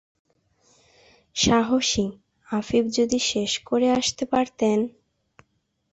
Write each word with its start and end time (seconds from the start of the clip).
‘সাহসী’ 1.35 2.05
আফিফ 2.49 2.85
যদি 2.97 3.19
শেষ 3.31 3.51
করে 3.65 3.87
আসতে 3.91 4.23
পারতেন! 4.25 4.79